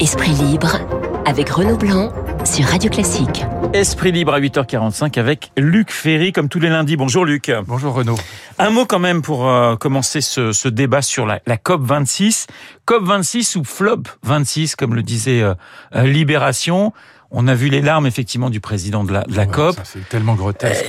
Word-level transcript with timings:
Esprit 0.00 0.30
libre 0.30 0.78
avec 1.26 1.50
Renaud 1.50 1.76
Blanc 1.76 2.12
sur 2.44 2.66
Radio 2.66 2.88
Classique. 2.88 3.44
Esprit 3.72 4.12
libre 4.12 4.32
à 4.32 4.40
8h45 4.40 5.18
avec 5.18 5.50
Luc 5.56 5.90
Ferry, 5.90 6.32
comme 6.32 6.48
tous 6.48 6.60
les 6.60 6.68
lundis. 6.68 6.96
Bonjour 6.96 7.24
Luc. 7.24 7.50
Bonjour 7.66 7.94
Renaud. 7.94 8.16
Un 8.60 8.70
mot 8.70 8.86
quand 8.86 9.00
même 9.00 9.22
pour 9.22 9.48
euh, 9.48 9.74
commencer 9.74 10.20
ce, 10.20 10.52
ce, 10.52 10.68
débat 10.68 11.02
sur 11.02 11.26
la, 11.26 11.40
la, 11.46 11.56
COP 11.56 11.82
26. 11.82 12.46
COP 12.84 13.02
26 13.02 13.56
ou 13.56 13.64
FLOP 13.64 14.08
26, 14.22 14.76
comme 14.76 14.94
le 14.94 15.02
disait 15.02 15.42
euh, 15.42 15.54
Libération. 16.04 16.92
On 17.32 17.48
a 17.48 17.54
vu 17.54 17.68
les 17.68 17.82
larmes 17.82 18.06
effectivement 18.06 18.50
du 18.50 18.60
président 18.60 19.02
de 19.02 19.12
la, 19.12 19.24
de 19.24 19.34
la 19.34 19.46
ouais, 19.46 19.52
COP. 19.52 19.76
C'est 19.82 20.08
tellement 20.08 20.36
grotesque. 20.36 20.86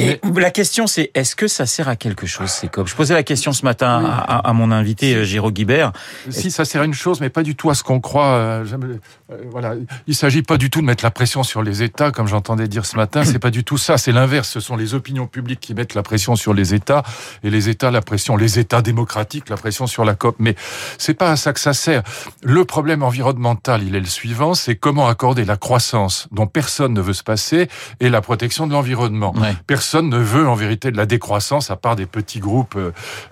Euh, 0.00 0.16
mais... 0.24 0.40
la 0.40 0.50
question, 0.50 0.86
c'est 0.86 1.10
est-ce 1.14 1.36
que 1.36 1.46
ça 1.46 1.66
sert 1.66 1.88
à 1.88 1.96
quelque 1.96 2.26
chose 2.26 2.50
ces 2.50 2.68
COP 2.68 2.88
Je 2.88 2.94
posais 2.94 3.14
la 3.14 3.22
question 3.22 3.52
ce 3.52 3.64
matin 3.64 4.00
oui. 4.02 4.10
à, 4.10 4.48
à, 4.48 4.52
mon 4.52 4.70
invité. 4.70 5.24
Géraud 5.24 5.50
Guibert. 5.50 5.92
Si 6.30 6.50
ça 6.50 6.64
sert 6.64 6.82
à 6.82 6.84
une 6.84 6.94
chose, 6.94 7.20
mais 7.20 7.30
pas 7.30 7.42
du 7.42 7.54
tout 7.54 7.70
à 7.70 7.74
ce 7.74 7.82
qu'on 7.82 8.00
croit. 8.00 8.32
Euh, 8.32 8.64
voilà, 9.50 9.74
il 10.06 10.14
s'agit 10.14 10.42
pas 10.42 10.56
du 10.56 10.70
tout 10.70 10.80
de 10.80 10.86
mettre 10.86 11.04
la 11.04 11.10
pression 11.10 11.42
sur 11.42 11.62
les 11.62 11.82
États, 11.82 12.10
comme 12.10 12.26
j'entendais 12.26 12.68
dire 12.68 12.86
ce 12.86 12.96
matin. 12.96 13.24
C'est 13.24 13.38
pas 13.38 13.50
du 13.50 13.64
tout 13.64 13.78
ça. 13.78 13.98
C'est 13.98 14.12
l'inverse. 14.12 14.48
Ce 14.48 14.60
sont 14.60 14.76
les 14.76 14.94
opinions 14.94 15.26
publiques 15.26 15.60
qui 15.60 15.74
mettent 15.74 15.94
la 15.94 16.02
pression 16.02 16.36
sur 16.36 16.54
les 16.54 16.74
États 16.74 17.02
et 17.42 17.50
les 17.50 17.68
États 17.68 17.90
la 17.90 18.00
pression, 18.00 18.36
les 18.36 18.58
États 18.58 18.82
démocratiques 18.82 19.48
la 19.48 19.56
pression 19.56 19.86
sur 19.86 20.04
la 20.04 20.14
COP. 20.14 20.36
Mais 20.38 20.54
c'est 20.98 21.14
pas 21.14 21.30
à 21.30 21.36
ça 21.36 21.52
que 21.52 21.60
ça 21.60 21.74
sert. 21.74 22.02
Le 22.42 22.64
problème 22.64 23.02
environnemental, 23.02 23.82
il 23.82 23.94
est 23.94 24.00
le 24.00 24.06
suivant 24.06 24.32
c'est 24.54 24.76
comment 24.76 25.08
accorder 25.08 25.44
la 25.44 25.56
croissance 25.56 26.28
dont 26.32 26.46
personne 26.46 26.92
ne 26.92 27.00
veut 27.00 27.12
se 27.12 27.22
passer 27.22 27.68
et 28.00 28.08
la 28.08 28.20
protection 28.20 28.66
de 28.66 28.72
l'environnement. 28.72 29.34
Ouais. 29.36 29.54
Personne 29.82 30.10
ne 30.10 30.18
veut 30.18 30.48
en 30.48 30.54
vérité 30.54 30.92
de 30.92 30.96
la 30.96 31.06
décroissance 31.06 31.72
à 31.72 31.76
part 31.76 31.96
des 31.96 32.06
petits 32.06 32.38
groupes 32.38 32.78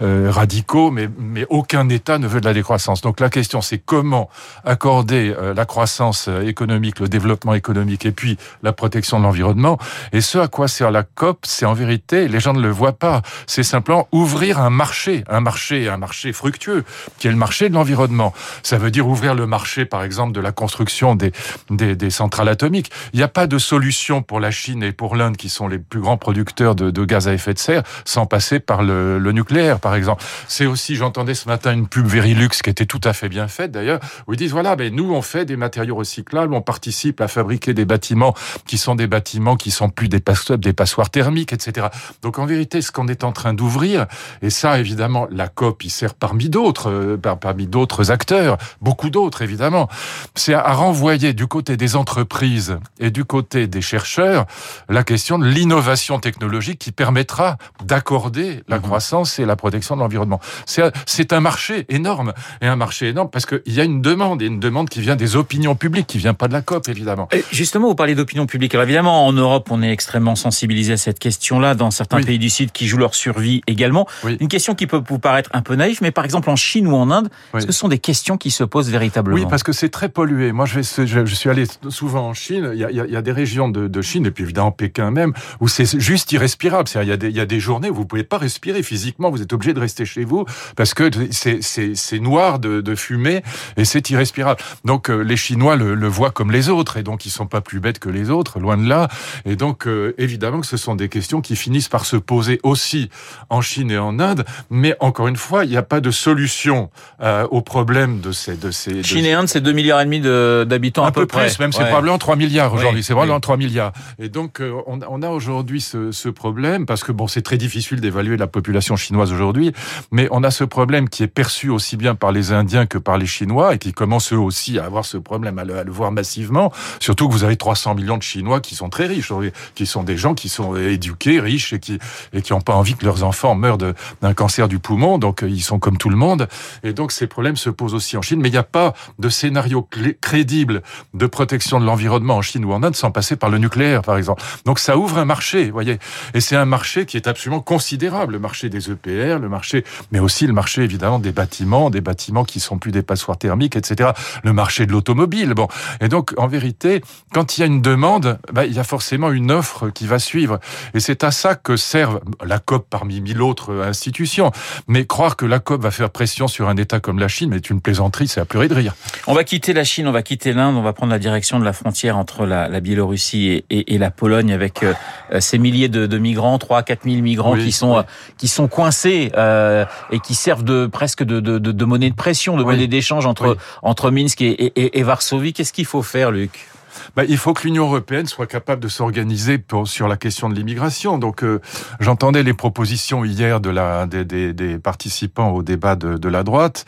euh, 0.02 0.30
radicaux, 0.32 0.90
mais, 0.90 1.08
aucun 1.48 1.88
État 1.88 2.18
ne 2.18 2.26
veut 2.26 2.40
de 2.40 2.44
la 2.44 2.54
décroissance. 2.54 3.02
Donc 3.02 3.20
la 3.20 3.30
question, 3.30 3.60
c'est 3.60 3.78
comment 3.78 4.28
accorder 4.64 5.32
euh, 5.38 5.54
la 5.54 5.64
croissance 5.64 6.28
économique, 6.44 6.98
le 6.98 7.08
développement 7.08 7.54
économique 7.54 8.04
et 8.04 8.10
puis 8.10 8.36
la 8.64 8.72
protection 8.72 9.20
de 9.20 9.24
l'environnement. 9.26 9.78
Et 10.12 10.20
ce 10.20 10.38
à 10.38 10.48
quoi 10.48 10.66
sert 10.66 10.90
la 10.90 11.04
COP, 11.04 11.46
c'est 11.46 11.66
en 11.66 11.72
vérité, 11.72 12.26
les 12.26 12.40
gens 12.40 12.52
ne 12.52 12.60
le 12.60 12.70
voient 12.70 12.98
pas, 12.98 13.22
c'est 13.46 13.62
simplement 13.62 14.08
ouvrir 14.10 14.58
un 14.58 14.70
marché, 14.70 15.22
un 15.28 15.40
marché, 15.40 15.88
un 15.88 15.98
marché 15.98 16.32
fructueux, 16.32 16.82
qui 17.18 17.28
est 17.28 17.30
le 17.30 17.36
marché 17.36 17.68
de 17.68 17.74
l'environnement. 17.74 18.34
Ça 18.64 18.76
veut 18.76 18.90
dire 18.90 19.06
ouvrir 19.06 19.36
le 19.36 19.46
marché, 19.46 19.84
par 19.84 20.02
exemple, 20.02 20.32
de 20.32 20.40
la 20.40 20.50
construction 20.50 21.14
des, 21.14 21.30
des 21.70 22.10
centrales 22.10 22.48
atomiques. 22.48 22.90
Il 23.12 23.18
n'y 23.18 23.22
a 23.22 23.28
pas 23.28 23.46
de 23.46 23.58
solution 23.58 24.20
pour 24.22 24.40
la 24.40 24.50
Chine 24.50 24.82
et 24.82 24.90
pour 24.90 25.14
l'Inde, 25.14 25.36
qui 25.36 25.48
sont 25.48 25.68
les 25.68 25.78
plus 25.78 26.00
grands 26.00 26.16
producteurs 26.16 26.39
de, 26.44 27.04
gaz 27.04 27.28
à 27.28 27.34
effet 27.34 27.54
de 27.54 27.58
serre, 27.58 27.82
sans 28.04 28.26
passer 28.26 28.60
par 28.60 28.82
le, 28.82 29.18
nucléaire, 29.32 29.80
par 29.80 29.94
exemple. 29.94 30.24
C'est 30.48 30.66
aussi, 30.66 30.96
j'entendais 30.96 31.34
ce 31.34 31.48
matin 31.48 31.72
une 31.72 31.86
pub 31.86 32.06
Verilux 32.06 32.48
qui 32.62 32.70
était 32.70 32.86
tout 32.86 33.00
à 33.04 33.12
fait 33.12 33.28
bien 33.28 33.48
faite, 33.48 33.70
d'ailleurs, 33.70 34.00
où 34.26 34.34
ils 34.34 34.36
disent, 34.36 34.52
voilà, 34.52 34.76
mais 34.76 34.90
nous, 34.90 35.12
on 35.12 35.22
fait 35.22 35.44
des 35.44 35.56
matériaux 35.56 35.96
recyclables, 35.96 36.52
on 36.52 36.62
participe 36.62 37.20
à 37.20 37.28
fabriquer 37.28 37.74
des 37.74 37.84
bâtiments 37.84 38.34
qui 38.66 38.78
sont 38.78 38.94
des 38.94 39.06
bâtiments 39.06 39.56
qui 39.56 39.70
sont 39.70 39.88
plus 39.88 40.08
des 40.08 40.20
passoires 40.20 41.10
thermiques, 41.10 41.52
etc. 41.52 41.88
Donc 42.22 42.38
en 42.38 42.46
vérité, 42.46 42.82
ce 42.82 42.92
qu'on 42.92 43.08
est 43.08 43.24
en 43.24 43.32
train 43.32 43.54
d'ouvrir, 43.54 44.06
et 44.42 44.50
ça 44.50 44.78
évidemment, 44.78 45.26
la 45.30 45.48
COP, 45.48 45.84
il 45.84 45.90
sert 45.90 46.14
parmi 46.14 46.48
d'autres, 46.48 46.90
euh, 46.90 47.16
parmi 47.16 47.66
d'autres 47.66 48.10
acteurs, 48.10 48.58
beaucoup 48.80 49.10
d'autres 49.10 49.42
évidemment, 49.42 49.88
c'est 50.34 50.54
à, 50.54 50.60
à 50.60 50.72
renvoyer 50.72 51.32
du 51.32 51.46
côté 51.46 51.76
des 51.76 51.96
entreprises 51.96 52.78
et 52.98 53.10
du 53.10 53.24
côté 53.24 53.66
des 53.66 53.80
chercheurs 53.80 54.46
la 54.88 55.04
question 55.04 55.38
de 55.38 55.46
l'innovation 55.46 56.18
technologique 56.18 56.29
qui 56.78 56.92
permettra 56.92 57.56
d'accorder 57.84 58.62
la 58.68 58.78
mmh. 58.78 58.82
croissance 58.82 59.38
et 59.38 59.44
la 59.44 59.56
protection 59.56 59.96
de 59.96 60.00
l'environnement. 60.00 60.40
C'est 60.66 61.32
un 61.32 61.40
marché 61.40 61.86
énorme, 61.88 62.32
et 62.60 62.66
un 62.66 62.76
marché 62.76 63.08
énorme 63.08 63.30
parce 63.30 63.46
qu'il 63.46 63.60
y 63.66 63.80
a 63.80 63.84
une 63.84 64.02
demande, 64.02 64.42
et 64.42 64.46
une 64.46 64.60
demande 64.60 64.88
qui 64.88 65.00
vient 65.00 65.16
des 65.16 65.36
opinions 65.36 65.74
publiques, 65.74 66.06
qui 66.06 66.18
vient 66.18 66.34
pas 66.34 66.48
de 66.48 66.52
la 66.52 66.62
COP, 66.62 66.88
évidemment. 66.88 67.28
Et 67.32 67.44
justement, 67.52 67.88
vous 67.88 67.94
parlez 67.94 68.14
d'opinion 68.14 68.46
publique. 68.46 68.74
Alors 68.74 68.84
évidemment, 68.84 69.26
en 69.26 69.32
Europe, 69.32 69.68
on 69.70 69.82
est 69.82 69.90
extrêmement 69.90 70.36
sensibilisé 70.36 70.94
à 70.94 70.96
cette 70.96 71.18
question-là, 71.18 71.74
dans 71.74 71.90
certains 71.90 72.18
oui. 72.18 72.24
pays 72.24 72.38
du 72.38 72.50
Sud 72.50 72.72
qui 72.72 72.86
jouent 72.86 72.98
leur 72.98 73.14
survie 73.14 73.62
également. 73.66 74.06
Oui. 74.24 74.36
Une 74.40 74.48
question 74.48 74.74
qui 74.74 74.86
peut 74.86 75.02
vous 75.06 75.18
paraître 75.18 75.50
un 75.52 75.62
peu 75.62 75.74
naïve, 75.74 75.98
mais 76.02 76.10
par 76.10 76.24
exemple 76.24 76.50
en 76.50 76.56
Chine 76.56 76.86
ou 76.86 76.94
en 76.94 77.10
Inde, 77.10 77.28
oui. 77.52 77.58
est-ce 77.58 77.66
que 77.66 77.72
ce 77.72 77.78
sont 77.78 77.88
des 77.88 77.98
questions 77.98 78.36
qui 78.36 78.50
se 78.50 78.64
posent 78.64 78.90
véritablement? 78.90 79.36
Oui, 79.36 79.46
parce 79.48 79.62
que 79.62 79.72
c'est 79.72 79.88
très 79.88 80.08
pollué. 80.08 80.52
Moi, 80.52 80.66
je, 80.66 80.80
je, 80.80 81.34
suis 81.34 81.50
allé 81.50 81.64
souvent 81.88 82.28
en 82.28 82.34
Chine. 82.34 82.70
Il 82.72 82.78
y 82.78 82.84
a, 82.84 82.90
il 82.90 83.12
y 83.12 83.16
a 83.16 83.22
des 83.22 83.32
régions 83.32 83.68
de, 83.68 83.88
de, 83.88 84.02
Chine, 84.02 84.26
et 84.26 84.30
puis 84.30 84.44
évidemment 84.44 84.72
Pékin 84.72 85.10
même, 85.10 85.32
où 85.60 85.68
c'est 85.68 85.98
juste 86.00 86.19
irrespirable. 86.32 86.88
Il 86.94 87.08
y, 87.08 87.12
a 87.12 87.16
des, 87.16 87.28
il 87.28 87.36
y 87.36 87.40
a 87.40 87.46
des 87.46 87.60
journées 87.60 87.90
où 87.90 87.94
vous 87.94 88.06
pouvez 88.06 88.24
pas 88.24 88.38
respirer 88.38 88.82
physiquement. 88.82 89.30
Vous 89.30 89.42
êtes 89.42 89.52
obligé 89.52 89.74
de 89.74 89.80
rester 89.80 90.04
chez 90.04 90.24
vous 90.24 90.44
parce 90.76 90.94
que 90.94 91.10
c'est 91.32 92.18
noir 92.18 92.58
de, 92.58 92.80
de, 92.80 92.94
fumée 92.94 93.42
et 93.76 93.84
c'est 93.84 94.10
irrespirable. 94.10 94.60
Donc 94.84 95.10
euh, 95.10 95.22
les 95.22 95.36
Chinois 95.36 95.76
le, 95.76 95.94
le, 95.94 96.08
voient 96.08 96.30
comme 96.30 96.50
les 96.50 96.68
autres 96.68 96.96
et 96.96 97.02
donc 97.02 97.26
ils 97.26 97.30
sont 97.30 97.46
pas 97.46 97.60
plus 97.60 97.80
bêtes 97.80 97.98
que 97.98 98.08
les 98.08 98.30
autres, 98.30 98.58
loin 98.58 98.76
de 98.76 98.88
là. 98.88 99.08
Et 99.44 99.56
donc 99.56 99.86
euh, 99.86 100.14
évidemment 100.18 100.60
que 100.60 100.66
ce 100.66 100.76
sont 100.76 100.94
des 100.94 101.08
questions 101.08 101.40
qui 101.40 101.56
finissent 101.56 101.88
par 101.88 102.04
se 102.04 102.16
poser 102.16 102.60
aussi 102.62 103.10
en 103.48 103.60
Chine 103.60 103.90
et 103.90 103.98
en 103.98 104.18
Inde. 104.18 104.44
Mais 104.70 104.96
encore 105.00 105.28
une 105.28 105.36
fois, 105.36 105.64
il 105.64 105.70
n'y 105.70 105.76
a 105.76 105.82
pas 105.82 106.00
de 106.00 106.10
solution 106.10 106.90
euh, 107.20 107.46
au 107.50 107.62
problème 107.62 108.20
de 108.20 108.32
ces 108.32 108.56
de 108.56 108.70
ces. 108.70 109.02
Chine 109.02 109.24
et 109.24 109.32
Inde, 109.32 109.48
c'est 109.48 109.60
2 109.60 109.72
milliards 109.72 110.00
et 110.00 110.04
demi 110.04 110.20
d'habitants 110.20 111.04
à, 111.04 111.12
peu, 111.12 111.26
près. 111.26 111.46
près. 111.46 111.56
Même 111.60 111.72
c'est 111.72 111.80
ouais. 111.80 111.86
probablement 111.86 112.18
3 112.18 112.36
milliards 112.36 112.72
aujourd'hui. 112.72 113.00
Oui, 113.00 113.04
c'est 113.04 113.12
probablement 113.12 113.36
oui. 113.36 113.42
3 113.42 113.56
milliards. 113.56 113.92
Et 114.18 114.28
donc 114.28 114.60
euh, 114.60 114.80
on, 114.86 115.00
on, 115.08 115.22
a 115.22 115.28
aujourd'hui 115.28 115.80
ce, 115.80 116.09
ce, 116.12 116.28
problème 116.28 116.86
parce 116.86 117.04
que 117.04 117.12
bon, 117.12 117.26
c'est 117.26 117.42
très 117.42 117.58
difficile 117.58 118.00
d'évaluer 118.00 118.36
la 118.36 118.46
population 118.46 118.96
chinoise 118.96 119.32
aujourd'hui, 119.32 119.72
mais 120.10 120.28
on 120.30 120.42
a 120.42 120.50
ce 120.50 120.64
problème 120.64 121.08
qui 121.08 121.22
est 121.22 121.28
perçu 121.28 121.68
aussi 121.68 121.96
bien 121.96 122.14
par 122.14 122.32
les 122.32 122.52
Indiens 122.52 122.86
que 122.86 122.98
par 122.98 123.18
les 123.18 123.26
Chinois 123.26 123.74
et 123.74 123.78
qui 123.78 123.92
commencent 123.92 124.32
eux 124.32 124.38
aussi 124.38 124.78
à 124.78 124.84
avoir 124.84 125.04
ce 125.04 125.16
problème, 125.16 125.58
à 125.58 125.64
le, 125.64 125.78
à 125.78 125.84
le 125.84 125.92
voir 125.92 126.12
massivement. 126.12 126.72
Surtout 127.00 127.28
que 127.28 127.32
vous 127.32 127.44
avez 127.44 127.56
300 127.56 127.94
millions 127.94 128.16
de 128.16 128.22
Chinois 128.22 128.60
qui 128.60 128.74
sont 128.74 128.88
très 128.88 129.06
riches, 129.06 129.32
qui 129.74 129.86
sont 129.86 130.02
des 130.02 130.16
gens 130.16 130.34
qui 130.34 130.48
sont 130.48 130.76
éduqués, 130.76 131.40
riches 131.40 131.72
et 131.72 131.78
qui 131.78 131.98
et 132.32 132.42
qui 132.42 132.52
n'ont 132.52 132.60
pas 132.60 132.74
envie 132.74 132.94
que 132.94 133.04
leurs 133.04 133.24
enfants 133.24 133.54
meurent 133.54 133.78
d'un 133.78 134.34
cancer 134.34 134.68
du 134.68 134.78
poumon. 134.78 135.18
Donc 135.18 135.44
ils 135.46 135.62
sont 135.62 135.78
comme 135.78 135.98
tout 135.98 136.10
le 136.10 136.16
monde. 136.16 136.48
Et 136.82 136.92
donc 136.92 137.12
ces 137.12 137.26
problèmes 137.26 137.56
se 137.56 137.70
posent 137.70 137.94
aussi 137.94 138.16
en 138.16 138.22
Chine. 138.22 138.40
Mais 138.40 138.48
il 138.48 138.52
n'y 138.52 138.58
a 138.58 138.62
pas 138.62 138.94
de 139.18 139.28
scénario 139.28 139.86
crédible 140.20 140.82
de 141.14 141.26
protection 141.26 141.80
de 141.80 141.84
l'environnement 141.84 142.36
en 142.36 142.42
Chine 142.42 142.64
ou 142.64 142.72
en 142.72 142.82
Inde 142.82 142.96
sans 142.96 143.10
passer 143.10 143.36
par 143.36 143.50
le 143.50 143.58
nucléaire, 143.58 144.02
par 144.02 144.16
exemple. 144.16 144.42
Donc 144.64 144.78
ça 144.78 144.96
ouvre 144.96 145.18
un 145.18 145.24
marché, 145.24 145.66
vous 145.66 145.72
voyez. 145.72 145.98
Et 146.34 146.40
c'est 146.40 146.56
un 146.56 146.64
marché 146.64 147.06
qui 147.06 147.16
est 147.16 147.26
absolument 147.26 147.60
considérable, 147.60 148.34
le 148.34 148.38
marché 148.38 148.68
des 148.68 148.90
EPR, 148.90 149.38
le 149.40 149.48
marché, 149.48 149.84
mais 150.12 150.18
aussi 150.18 150.46
le 150.46 150.52
marché 150.52 150.82
évidemment 150.82 151.18
des 151.18 151.32
bâtiments, 151.32 151.90
des 151.90 152.00
bâtiments 152.00 152.44
qui 152.44 152.60
sont 152.60 152.78
plus 152.78 152.92
des 152.92 153.02
passoires 153.02 153.38
thermiques, 153.38 153.76
etc. 153.76 154.10
Le 154.44 154.52
marché 154.52 154.86
de 154.86 154.92
l'automobile. 154.92 155.54
Bon, 155.54 155.68
et 156.00 156.08
donc 156.08 156.32
en 156.36 156.46
vérité, 156.46 157.02
quand 157.32 157.56
il 157.56 157.60
y 157.60 157.64
a 157.64 157.66
une 157.66 157.82
demande, 157.82 158.38
bah, 158.52 158.66
il 158.66 158.72
y 158.72 158.78
a 158.78 158.84
forcément 158.84 159.30
une 159.30 159.50
offre 159.50 159.90
qui 159.90 160.06
va 160.06 160.18
suivre. 160.18 160.58
Et 160.94 161.00
c'est 161.00 161.24
à 161.24 161.30
ça 161.30 161.54
que 161.54 161.76
servent 161.76 162.20
la 162.44 162.58
COP 162.58 162.86
parmi 162.88 163.20
mille 163.20 163.42
autres 163.42 163.82
institutions. 163.82 164.50
Mais 164.88 165.06
croire 165.06 165.36
que 165.36 165.46
la 165.46 165.58
COP 165.58 165.82
va 165.82 165.90
faire 165.90 166.10
pression 166.10 166.48
sur 166.48 166.68
un 166.68 166.76
État 166.76 167.00
comme 167.00 167.18
la 167.18 167.28
Chine 167.28 167.52
est 167.52 167.70
une 167.70 167.80
plaisanterie, 167.80 168.28
c'est 168.28 168.40
à 168.40 168.44
pleurer 168.44 168.68
de 168.68 168.74
rire. 168.74 168.94
On 169.26 169.34
va 169.34 169.44
quitter 169.44 169.72
la 169.72 169.84
Chine, 169.84 170.08
on 170.08 170.12
va 170.12 170.22
quitter 170.22 170.52
l'Inde, 170.52 170.76
on 170.76 170.82
va 170.82 170.92
prendre 170.92 171.12
la 171.12 171.18
direction 171.18 171.58
de 171.58 171.64
la 171.64 171.72
frontière 171.72 172.16
entre 172.16 172.46
la, 172.46 172.80
Biélorussie 172.80 173.64
et, 173.70 173.98
la 173.98 174.10
Pologne 174.10 174.52
avec 174.52 174.82
euh, 174.82 174.94
ces 175.40 175.58
milliers 175.58 175.79
de, 175.88 176.06
de 176.06 176.18
migrants, 176.18 176.58
3 176.58 176.82
4 176.82 177.04
000 177.04 177.22
migrants 177.22 177.52
oui, 177.52 177.64
qui 177.64 177.72
sont 177.72 177.98
oui. 177.98 178.02
qui 178.38 178.48
sont 178.48 178.68
coincés 178.68 179.32
euh, 179.36 179.84
et 180.10 180.20
qui 180.20 180.34
servent 180.34 180.64
de 180.64 180.86
presque 180.86 181.22
de, 181.22 181.40
de, 181.40 181.58
de 181.58 181.84
monnaie 181.84 182.10
de 182.10 182.14
pression, 182.14 182.56
de 182.56 182.62
oui. 182.62 182.74
monnaie 182.74 182.86
d'échange 182.86 183.26
entre 183.26 183.56
entre 183.82 184.10
Minsk 184.10 184.40
et, 184.42 184.98
et 184.98 185.02
Varsovie. 185.02 185.52
Qu'est-ce 185.52 185.72
qu'il 185.72 185.86
faut 185.86 186.02
faire, 186.02 186.30
Luc? 186.30 186.68
Bah, 187.16 187.24
il 187.28 187.38
faut 187.38 187.52
que 187.52 187.62
l'Union 187.62 187.84
européenne 187.84 188.26
soit 188.26 188.46
capable 188.46 188.82
de 188.82 188.88
s'organiser 188.88 189.62
sur 189.84 190.08
la 190.08 190.16
question 190.16 190.48
de 190.48 190.54
l'immigration. 190.54 191.18
Donc, 191.18 191.42
euh, 191.42 191.60
j'entendais 192.00 192.42
les 192.42 192.54
propositions 192.54 193.24
hier 193.24 193.60
des, 193.60 194.78
participants 194.82 195.50
au 195.50 195.62
débat 195.62 195.96
de, 195.96 196.28
la 196.28 196.42
droite, 196.42 196.84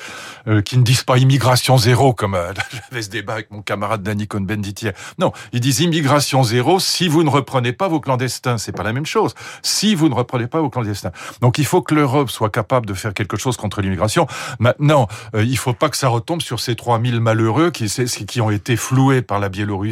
euh, 0.46 0.62
qui 0.62 0.78
ne 0.78 0.82
disent 0.82 1.02
pas 1.02 1.18
immigration 1.18 1.76
zéro, 1.76 2.14
comme 2.14 2.34
euh, 2.34 2.52
j'avais 2.90 3.02
ce 3.02 3.10
débat 3.10 3.34
avec 3.34 3.50
mon 3.50 3.62
camarade 3.62 4.02
Danny 4.02 4.26
Cohn-Bendit 4.26 4.74
hier. 4.82 4.92
Non, 5.18 5.32
ils 5.52 5.60
disent 5.60 5.80
immigration 5.80 6.42
zéro 6.42 6.80
si 6.80 7.08
vous 7.08 7.22
ne 7.22 7.30
reprenez 7.30 7.72
pas 7.72 7.88
vos 7.88 8.00
clandestins. 8.00 8.58
C'est 8.58 8.72
pas 8.72 8.82
la 8.82 8.92
même 8.92 9.06
chose. 9.06 9.34
Si 9.62 9.94
vous 9.94 10.08
ne 10.08 10.14
reprenez 10.14 10.46
pas 10.46 10.60
vos 10.60 10.70
clandestins. 10.70 11.12
Donc, 11.40 11.58
il 11.58 11.64
faut 11.64 11.82
que 11.82 11.94
l'Europe 11.94 12.30
soit 12.30 12.50
capable 12.50 12.86
de 12.86 12.94
faire 12.94 13.14
quelque 13.14 13.36
chose 13.36 13.56
contre 13.56 13.82
l'immigration. 13.82 14.26
Maintenant, 14.58 15.08
euh, 15.34 15.44
il 15.44 15.58
faut 15.58 15.74
pas 15.74 15.88
que 15.88 15.96
ça 15.96 16.08
retombe 16.08 16.42
sur 16.42 16.60
ces 16.60 16.76
3000 16.76 17.20
malheureux 17.20 17.70
qui 17.70 18.40
ont 18.40 18.50
été 18.50 18.76
floués 18.76 19.22
par 19.22 19.38
la 19.38 19.48
Biélorussie 19.48 19.91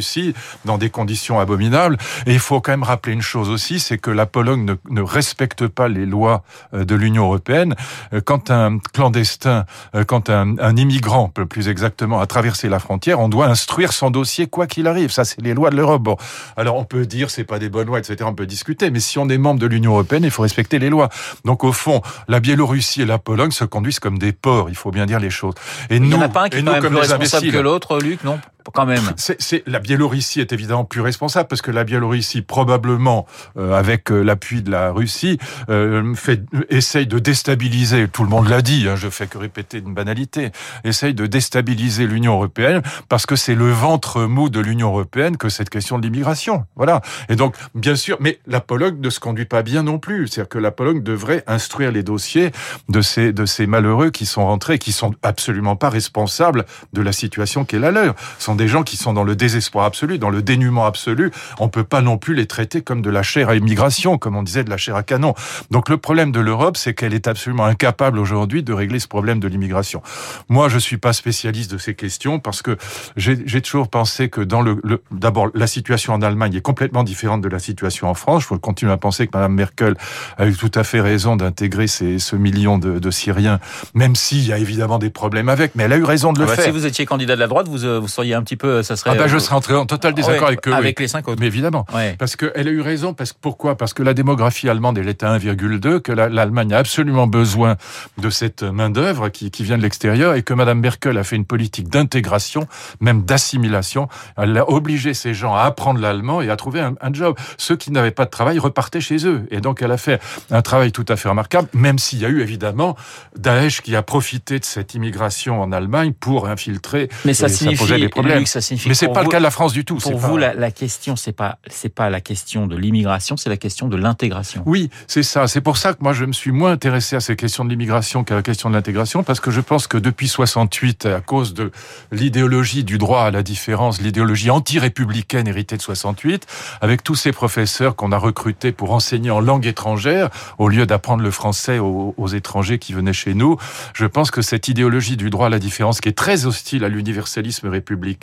Dans 0.65 0.77
des 0.77 0.89
conditions 0.89 1.39
abominables. 1.39 1.97
Et 2.25 2.33
il 2.33 2.39
faut 2.39 2.61
quand 2.61 2.71
même 2.71 2.83
rappeler 2.83 3.13
une 3.13 3.21
chose 3.21 3.49
aussi, 3.49 3.79
c'est 3.79 3.97
que 3.97 4.11
la 4.11 4.25
Pologne 4.25 4.65
ne, 4.65 4.75
ne, 4.89 5.01
respecte 5.01 5.67
pas 5.67 5.87
les 5.87 6.05
lois 6.05 6.43
euh, 6.73 6.85
de 6.85 6.95
l'Union 6.95 7.23
européenne. 7.23 7.75
Euh, 8.13 8.21
quand 8.23 8.51
un 8.51 8.79
clandestin, 8.93 9.65
euh, 9.95 10.03
quand 10.03 10.29
un, 10.29 10.57
un 10.59 10.75
immigrant, 10.75 11.29
plus 11.29 11.69
exactement, 11.69 12.19
a 12.19 12.27
traversé 12.27 12.69
la 12.69 12.79
frontière, 12.79 13.19
on 13.19 13.29
doit 13.29 13.47
instruire 13.47 13.93
son 13.93 14.11
dossier 14.11 14.47
quoi 14.47 14.67
qu'il 14.67 14.87
arrive. 14.87 15.11
Ça, 15.11 15.25
c'est 15.25 15.41
les 15.41 15.53
lois 15.53 15.69
de 15.69 15.75
l'Europe. 15.75 16.03
Bon, 16.03 16.17
alors 16.57 16.75
on 16.75 16.83
peut 16.83 17.05
dire 17.05 17.29
c'est 17.29 17.43
pas 17.43 17.59
des 17.59 17.69
bonnes 17.69 17.87
lois, 17.87 17.99
etc. 17.99 18.17
On 18.23 18.33
peut 18.33 18.45
discuter, 18.45 18.89
mais 18.91 18.99
si 18.99 19.19
on 19.19 19.29
est 19.29 19.37
membre 19.37 19.59
de 19.59 19.67
l'Union 19.67 19.91
européenne, 19.91 20.23
il 20.23 20.31
faut 20.31 20.43
respecter 20.43 20.79
les 20.79 20.89
lois. 20.89 21.09
Donc 21.45 21.63
au 21.63 21.71
fond, 21.71 22.01
la 22.27 22.39
Biélorussie 22.39 23.01
et 23.01 23.05
la 23.05 23.17
Pologne 23.17 23.51
se 23.51 23.65
conduisent 23.65 23.99
comme 23.99 24.17
des 24.17 24.31
porcs. 24.31 24.69
Il 24.69 24.75
faut 24.75 24.91
bien 24.91 25.05
dire 25.05 25.19
les 25.19 25.29
choses. 25.29 25.55
Et 25.89 25.97
il 25.97 26.03
n'y 26.03 26.13
en 26.15 26.21
a 26.21 26.29
pas 26.29 26.43
un 26.43 26.49
qui 26.49 26.57
est 26.57 26.63
plus 26.63 26.95
responsable 26.95 27.51
que 27.51 27.57
l'autre, 27.57 27.99
Luc, 27.99 28.23
non? 28.23 28.39
Quand 28.73 28.85
même. 28.85 29.13
C'est, 29.17 29.63
la 29.67 29.79
Biélorussie 29.79 30.39
est 30.39 30.53
évidemment 30.53 30.85
plus 30.85 31.01
responsable 31.01 31.47
parce 31.47 31.61
que 31.61 31.71
la 31.71 31.83
Biélorussie, 31.83 32.41
probablement 32.41 33.25
euh, 33.57 33.73
avec 33.73 34.11
euh, 34.11 34.21
l'appui 34.21 34.61
de 34.61 34.71
la 34.71 34.91
Russie, 34.91 35.37
euh, 35.69 36.13
fait, 36.15 36.41
essaye 36.69 37.07
de 37.07 37.19
déstabiliser. 37.19 38.07
Tout 38.07 38.23
le 38.23 38.29
monde 38.29 38.47
l'a 38.47 38.61
dit. 38.61 38.87
Hein, 38.87 38.95
je 38.95 39.09
fais 39.09 39.27
que 39.27 39.37
répéter 39.37 39.79
une 39.79 39.93
banalité. 39.93 40.51
Essaye 40.83 41.13
de 41.13 41.25
déstabiliser 41.25 42.07
l'Union 42.07 42.33
européenne 42.33 42.81
parce 43.09 43.25
que 43.25 43.35
c'est 43.35 43.55
le 43.55 43.69
ventre 43.71 44.21
mou 44.23 44.49
de 44.49 44.59
l'Union 44.59 44.89
européenne 44.89 45.37
que 45.37 45.49
cette 45.49 45.69
question 45.69 45.97
de 45.97 46.03
l'immigration. 46.03 46.65
Voilà. 46.75 47.01
Et 47.29 47.35
donc, 47.35 47.55
bien 47.75 47.95
sûr, 47.95 48.17
mais 48.19 48.39
la 48.47 48.61
Pologne 48.61 48.97
ne 48.99 49.09
se 49.09 49.19
conduit 49.19 49.45
pas 49.45 49.63
bien 49.63 49.83
non 49.83 49.99
plus. 49.99 50.27
C'est-à-dire 50.27 50.49
que 50.49 50.59
la 50.59 50.71
Pologne 50.71 51.03
devrait 51.03 51.43
instruire 51.47 51.91
les 51.91 52.03
dossiers 52.03 52.51
de 52.89 53.01
ces 53.01 53.33
de 53.33 53.45
ces 53.45 53.67
malheureux 53.67 54.09
qui 54.09 54.25
sont 54.25 54.45
rentrés, 54.45 54.79
qui 54.79 54.91
sont 54.91 55.13
absolument 55.23 55.75
pas 55.75 55.89
responsables 55.89 56.65
de 56.93 57.01
la 57.01 57.11
situation 57.11 57.65
qui 57.65 57.75
est 57.75 57.79
la 57.79 57.91
leur 57.91 58.15
des 58.55 58.67
gens 58.67 58.83
qui 58.83 58.97
sont 58.97 59.13
dans 59.13 59.23
le 59.23 59.35
désespoir 59.35 59.85
absolu, 59.85 60.17
dans 60.17 60.29
le 60.29 60.41
dénuement 60.41 60.85
absolu. 60.85 61.31
On 61.59 61.69
peut 61.69 61.83
pas 61.83 62.01
non 62.01 62.17
plus 62.17 62.33
les 62.33 62.45
traiter 62.45 62.81
comme 62.81 63.01
de 63.01 63.09
la 63.09 63.23
chair 63.23 63.49
à 63.49 63.55
immigration, 63.55 64.17
comme 64.17 64.35
on 64.35 64.43
disait 64.43 64.63
de 64.63 64.69
la 64.69 64.77
chair 64.77 64.95
à 64.95 65.03
canon. 65.03 65.33
Donc 65.69 65.89
le 65.89 65.97
problème 65.97 66.31
de 66.31 66.39
l'Europe, 66.39 66.77
c'est 66.77 66.93
qu'elle 66.93 67.13
est 67.13 67.27
absolument 67.27 67.65
incapable 67.65 68.19
aujourd'hui 68.19 68.63
de 68.63 68.73
régler 68.73 68.99
ce 68.99 69.07
problème 69.07 69.39
de 69.39 69.47
l'immigration. 69.47 70.01
Moi, 70.49 70.69
je 70.69 70.77
suis 70.77 70.97
pas 70.97 71.13
spécialiste 71.13 71.71
de 71.71 71.77
ces 71.77 71.95
questions 71.95 72.39
parce 72.39 72.61
que 72.61 72.77
j'ai 73.15 73.61
toujours 73.61 73.87
pensé 73.87 74.29
que 74.29 74.41
dans 74.41 74.61
le, 74.61 74.81
d'abord 75.11 75.49
la 75.53 75.67
situation 75.67 76.13
en 76.13 76.21
Allemagne 76.21 76.55
est 76.55 76.61
complètement 76.61 77.03
différente 77.03 77.41
de 77.41 77.49
la 77.49 77.59
situation 77.59 78.09
en 78.09 78.13
France. 78.13 78.45
Je 78.49 78.55
continue 78.55 78.91
à 78.91 78.97
penser 78.97 79.27
que 79.27 79.31
Madame 79.33 79.53
Merkel 79.53 79.95
a 80.37 80.47
eu 80.47 80.55
tout 80.55 80.71
à 80.75 80.83
fait 80.83 81.01
raison 81.01 81.35
d'intégrer 81.35 81.87
ce 81.87 82.35
million 82.35 82.77
de, 82.77 82.99
de 82.99 83.11
Syriens, 83.11 83.59
même 83.93 84.15
s'il 84.15 84.45
y 84.45 84.53
a 84.53 84.57
évidemment 84.57 84.99
des 84.99 85.09
problèmes 85.09 85.49
avec. 85.49 85.75
Mais 85.75 85.83
elle 85.83 85.93
a 85.93 85.97
eu 85.97 86.03
raison 86.03 86.33
de 86.33 86.39
le 86.39 86.45
ah 86.45 86.47
bah, 86.47 86.55
faire. 86.55 86.65
Si 86.65 86.71
vous 86.71 86.85
étiez 86.85 87.05
candidat 87.05 87.35
de 87.35 87.39
la 87.39 87.47
droite, 87.47 87.67
vous, 87.67 87.85
euh, 87.85 87.99
vous 87.99 88.07
seriez 88.07 88.33
un 88.33 88.40
petit 88.41 88.57
peu, 88.57 88.83
ça 88.83 88.95
serait. 88.95 89.11
Ah 89.11 89.15
bah 89.15 89.27
je 89.27 89.37
serais 89.37 89.55
en, 89.55 89.81
en 89.81 89.85
total 89.85 90.13
désaccord 90.13 90.47
avec 90.47 90.67
eux. 90.67 90.73
Avec 90.73 90.99
les 90.99 91.07
cinq 91.07 91.27
autres. 91.27 91.39
Mais 91.39 91.47
évidemment. 91.47 91.85
Parce 92.17 92.35
qu'elle 92.35 92.67
a 92.67 92.71
eu 92.71 92.81
raison. 92.81 93.13
Parce 93.13 93.33
que 93.33 93.37
pourquoi? 93.39 93.75
Parce 93.75 93.93
que 93.93 94.03
la 94.03 94.13
démographie 94.13 94.69
allemande, 94.69 94.97
elle 94.97 95.09
est 95.09 95.23
à 95.23 95.37
1,2, 95.37 95.99
que 95.99 96.11
l'Allemagne 96.11 96.73
a 96.73 96.77
absolument 96.77 97.27
besoin 97.27 97.75
de 98.17 98.29
cette 98.29 98.63
main 98.63 98.89
d'œuvre 98.89 99.29
qui, 99.29 99.51
qui 99.51 99.63
vient 99.63 99.77
de 99.77 99.83
l'extérieur 99.83 100.33
et 100.33 100.43
que 100.43 100.53
Madame 100.53 100.79
Merkel 100.79 101.17
a 101.17 101.23
fait 101.23 101.35
une 101.35 101.45
politique 101.45 101.89
d'intégration, 101.89 102.67
même 102.99 103.23
d'assimilation. 103.23 104.07
Elle 104.37 104.57
a 104.57 104.69
obligé 104.69 105.13
ces 105.13 105.33
gens 105.33 105.55
à 105.55 105.63
apprendre 105.63 105.99
l'allemand 105.99 106.41
et 106.41 106.49
à 106.49 106.55
trouver 106.55 106.81
un, 106.81 106.95
un 107.01 107.13
job. 107.13 107.35
Ceux 107.57 107.75
qui 107.75 107.91
n'avaient 107.91 108.11
pas 108.11 108.25
de 108.25 108.29
travail 108.29 108.59
repartaient 108.59 109.01
chez 109.01 109.27
eux. 109.27 109.45
Et 109.51 109.61
donc 109.61 109.81
elle 109.81 109.91
a 109.91 109.97
fait 109.97 110.21
un 110.49 110.61
travail 110.61 110.91
tout 110.91 111.05
à 111.07 111.15
fait 111.15 111.29
remarquable, 111.29 111.67
même 111.73 111.99
s'il 111.99 112.19
y 112.19 112.25
a 112.25 112.29
eu 112.29 112.41
évidemment 112.41 112.95
Daesh 113.37 113.81
qui 113.81 113.95
a 113.95 114.03
profité 114.03 114.59
de 114.59 114.65
cette 114.65 114.95
immigration 114.95 115.61
en 115.61 115.71
Allemagne 115.71 116.13
pour 116.13 116.47
infiltrer. 116.47 117.09
Mais 117.25 117.33
ça 117.33 117.49
signifie, 117.49 117.85
des 117.87 118.09
problèmes. 118.31 118.45
ça 118.45 118.61
signifie 118.61 118.89
Mais 118.89 118.95
c'est 118.95 119.07
pas 119.09 119.23
le 119.23 119.29
cas 119.29 119.39
de 119.39 119.43
la 119.43 119.51
France 119.51 119.73
du 119.73 119.85
tout. 119.85 119.97
Pour 119.97 120.17
vous, 120.17 120.37
la, 120.37 120.53
la, 120.53 120.71
question, 120.71 121.15
c'est 121.15 121.31
pas 121.31 121.57
c'est 121.67 121.93
pas 121.93 122.09
la 122.09 122.21
question 122.21 122.67
de 122.67 122.75
l'immigration, 122.75 123.37
c'est 123.37 123.49
la 123.49 123.57
question 123.57 123.87
de 123.87 123.97
l'intégration. 123.97 124.63
Oui, 124.65 124.89
c'est 125.07 125.23
ça. 125.23 125.47
C'est 125.47 125.61
pour 125.61 125.77
ça 125.77 125.93
que 125.93 125.99
moi 126.01 126.13
je 126.13 126.25
me 126.25 126.33
suis 126.33 126.51
moins 126.51 126.71
intéressé 126.71 127.15
à 127.15 127.19
ces 127.19 127.35
questions 127.35 127.65
de 127.65 127.69
l'immigration 127.69 128.23
qu'à 128.23 128.35
la 128.35 128.41
question 128.41 128.69
de 128.69 128.75
l'intégration, 128.75 129.23
parce 129.23 129.39
que 129.39 129.51
je 129.51 129.61
pense 129.61 129.87
que 129.87 129.97
depuis 129.97 130.27
68, 130.27 131.05
à 131.05 131.21
cause 131.21 131.53
de 131.53 131.71
l'idéologie 132.11 132.83
du 132.83 132.97
droit 132.97 133.23
à 133.23 133.31
la 133.31 133.43
différence, 133.43 134.01
l'idéologie 134.01 134.49
anti-républicaine 134.49 135.47
héritée 135.47 135.77
de 135.77 135.81
68, 135.81 136.45
avec 136.81 137.03
tous 137.03 137.15
ces 137.15 137.31
professeurs 137.31 137.95
qu'on 137.95 138.11
a 138.11 138.17
recrutés 138.17 138.71
pour 138.71 138.91
enseigner 138.91 139.31
en 139.31 139.39
langue 139.39 139.65
étrangère 139.65 140.29
au 140.57 140.69
lieu 140.69 140.85
d'apprendre 140.85 141.23
le 141.23 141.31
français 141.31 141.79
aux, 141.79 142.13
aux 142.17 142.27
étrangers 142.27 142.79
qui 142.79 142.93
venaient 142.93 143.13
chez 143.13 143.33
nous, 143.33 143.57
je 143.93 144.05
pense 144.05 144.31
que 144.31 144.41
cette 144.41 144.67
idéologie 144.67 145.17
du 145.17 145.29
droit 145.29 145.47
à 145.47 145.49
la 145.49 145.59
différence, 145.59 146.01
qui 146.01 146.09
est 146.09 146.17
très 146.17 146.45
hostile 146.45 146.83
à 146.83 146.89
l'universalisme 146.89 147.67
républicain, 147.67 148.20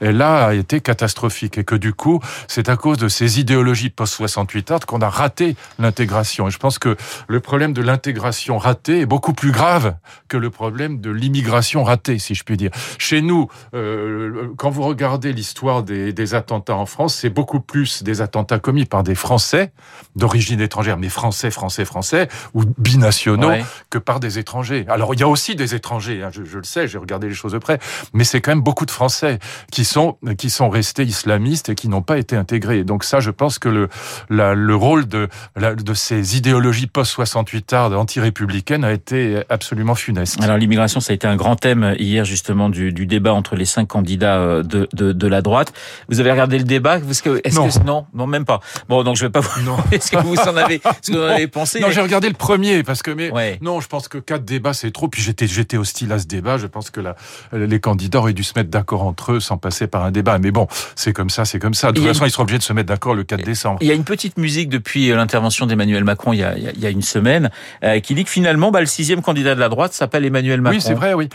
elle 0.00 0.22
a 0.22 0.54
été 0.54 0.80
catastrophique 0.80 1.58
et 1.58 1.64
que 1.64 1.74
du 1.74 1.92
coup, 1.92 2.20
c'est 2.46 2.68
à 2.68 2.76
cause 2.76 2.98
de 2.98 3.08
ces 3.08 3.40
idéologies 3.40 3.90
post-68 3.90 4.72
art 4.72 4.86
qu'on 4.86 5.00
a 5.00 5.08
raté 5.08 5.56
l'intégration. 5.78 6.48
Et 6.48 6.50
je 6.50 6.58
pense 6.58 6.78
que 6.78 6.96
le 7.26 7.40
problème 7.40 7.72
de 7.72 7.82
l'intégration 7.82 8.58
ratée 8.58 9.00
est 9.00 9.06
beaucoup 9.06 9.32
plus 9.32 9.50
grave 9.50 9.94
que 10.28 10.36
le 10.36 10.50
problème 10.50 11.00
de 11.00 11.10
l'immigration 11.10 11.84
ratée, 11.84 12.18
si 12.18 12.34
je 12.34 12.44
puis 12.44 12.56
dire. 12.56 12.70
Chez 12.98 13.22
nous, 13.22 13.48
euh, 13.74 14.48
quand 14.56 14.70
vous 14.70 14.82
regardez 14.82 15.32
l'histoire 15.32 15.82
des, 15.82 16.12
des, 16.12 16.34
attentats 16.34 16.76
en 16.76 16.86
France, 16.86 17.14
c'est 17.16 17.30
beaucoup 17.30 17.60
plus 17.60 18.02
des 18.02 18.20
attentats 18.20 18.58
commis 18.58 18.84
par 18.84 19.02
des 19.02 19.14
Français 19.14 19.72
d'origine 20.16 20.60
étrangère, 20.60 20.98
mais 20.98 21.08
français, 21.08 21.50
français, 21.50 21.84
français, 21.84 22.28
ou 22.54 22.64
binationaux, 22.78 23.48
ouais. 23.48 23.64
que 23.90 23.98
par 23.98 24.20
des 24.20 24.38
étrangers. 24.38 24.84
Alors, 24.88 25.14
il 25.14 25.20
y 25.20 25.22
a 25.22 25.28
aussi 25.28 25.54
des 25.54 25.74
étrangers, 25.74 26.22
hein, 26.22 26.30
je, 26.32 26.44
je 26.44 26.58
le 26.58 26.64
sais, 26.64 26.88
j'ai 26.88 26.98
regardé 26.98 27.28
les 27.28 27.34
choses 27.34 27.52
de 27.52 27.58
près, 27.58 27.78
mais 28.12 28.24
c'est 28.24 28.40
quand 28.40 28.50
même 28.50 28.60
beaucoup 28.60 28.86
de 28.86 28.90
Français 28.90 29.27
qui 29.70 29.84
sont 29.84 30.18
qui 30.36 30.50
sont 30.50 30.68
restés 30.68 31.04
islamistes 31.04 31.68
et 31.68 31.74
qui 31.74 31.88
n'ont 31.88 32.02
pas 32.02 32.18
été 32.18 32.36
intégrés. 32.36 32.84
Donc 32.84 33.04
ça, 33.04 33.20
je 33.20 33.30
pense 33.30 33.58
que 33.58 33.68
le 33.68 33.88
la, 34.30 34.54
le 34.54 34.74
rôle 34.74 35.06
de 35.06 35.28
la, 35.56 35.74
de 35.74 35.94
ces 35.94 36.36
idéologies 36.36 36.86
post 36.86 37.12
68 37.12 37.72
ardes 37.72 37.94
anti-républicaines 37.94 38.84
a 38.84 38.92
été 38.92 39.42
absolument 39.48 39.94
funeste. 39.94 40.40
Alors 40.42 40.56
l'immigration, 40.56 41.00
ça 41.00 41.12
a 41.12 41.14
été 41.14 41.26
un 41.26 41.36
grand 41.36 41.56
thème 41.56 41.94
hier 41.98 42.24
justement 42.24 42.68
du, 42.68 42.92
du 42.92 43.06
débat 43.06 43.32
entre 43.32 43.56
les 43.56 43.64
cinq 43.64 43.88
candidats 43.88 44.38
euh, 44.38 44.62
de, 44.62 44.88
de, 44.92 45.12
de 45.12 45.26
la 45.26 45.42
droite. 45.42 45.72
Vous 46.08 46.20
avez 46.20 46.30
regardé 46.30 46.58
le 46.58 46.64
débat? 46.64 46.98
Est-ce 46.98 47.22
que, 47.22 47.40
est 47.44 47.54
non. 47.54 47.68
que 47.68 47.84
non, 47.84 48.06
non 48.14 48.26
même 48.26 48.44
pas. 48.44 48.60
Bon, 48.88 49.02
donc 49.02 49.16
je 49.16 49.24
vais 49.24 49.30
pas 49.30 49.40
vous. 49.40 49.62
Non. 49.62 49.76
Est-ce 49.92 50.10
que 50.10 50.18
vous 50.18 50.36
en 50.36 50.56
avez, 50.56 50.80
ce 51.02 51.10
que 51.10 51.16
vous 51.16 51.22
en 51.22 51.28
avez 51.28 51.48
pensé? 51.48 51.80
Non, 51.80 51.88
mais... 51.88 51.94
j'ai 51.94 52.00
regardé 52.00 52.28
le 52.28 52.34
premier 52.34 52.82
parce 52.82 53.02
que 53.02 53.10
mais 53.10 53.30
ouais. 53.32 53.58
non, 53.62 53.80
je 53.80 53.88
pense 53.88 54.08
que 54.08 54.18
quatre 54.18 54.44
débats 54.44 54.74
c'est 54.74 54.90
trop. 54.90 55.08
Puis 55.08 55.22
j'étais 55.22 55.46
j'étais 55.46 55.76
hostile 55.76 56.12
à 56.12 56.18
ce 56.18 56.26
débat. 56.26 56.58
Je 56.58 56.66
pense 56.66 56.90
que 56.90 57.00
la, 57.00 57.16
les 57.52 57.80
candidats 57.80 58.18
auraient 58.18 58.32
dû 58.32 58.44
se 58.44 58.52
mettre 58.56 58.70
d'accord 58.70 59.02
entre 59.18 59.32
eux 59.32 59.40
sans 59.40 59.56
passer 59.56 59.88
par 59.88 60.04
un 60.04 60.12
débat. 60.12 60.38
Mais 60.38 60.52
bon, 60.52 60.68
c'est 60.94 61.12
comme 61.12 61.30
ça, 61.30 61.44
c'est 61.44 61.58
comme 61.58 61.74
ça. 61.74 61.90
De 61.90 61.96
toute 61.96 62.06
façon, 62.06 62.20
une... 62.20 62.28
ils 62.28 62.30
seront 62.30 62.44
obligés 62.44 62.58
de 62.58 62.62
se 62.62 62.72
mettre 62.72 62.88
d'accord 62.88 63.14
le 63.14 63.24
4 63.24 63.44
décembre. 63.44 63.78
Il 63.80 63.88
y 63.88 63.90
a 63.90 63.94
une 63.94 64.04
petite 64.04 64.38
musique 64.38 64.68
depuis 64.68 65.08
l'intervention 65.08 65.66
d'Emmanuel 65.66 66.04
Macron 66.04 66.32
il 66.32 66.38
y, 66.38 66.44
a, 66.44 66.56
il 66.56 66.80
y 66.80 66.86
a, 66.86 66.90
une 66.90 67.02
semaine 67.02 67.50
euh, 67.82 67.98
qui 68.00 68.14
dit 68.14 68.24
que 68.24 68.30
finalement, 68.30 68.70
bah, 68.70 68.80
le 68.80 68.86
sixième 68.86 69.22
candidat 69.22 69.54
de 69.54 69.60
la 69.60 69.68
droite 69.68 69.92
s'appelle 69.92 70.24
Emmanuel 70.24 70.60
Macron. 70.60 70.78
Oui, 70.78 70.82
c'est 70.82 70.94
vrai, 70.94 71.14
oui. 71.14 71.28